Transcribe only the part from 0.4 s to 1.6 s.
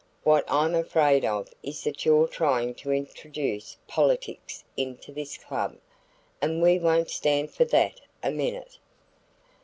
I'm afraid of